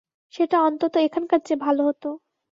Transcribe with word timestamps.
সেটা 0.33 0.57
অন্তত 0.61 0.93
এখানকার 1.01 1.39
চেয়ে 1.43 1.63
ভালো 1.65 1.81
হতো। 1.87 2.09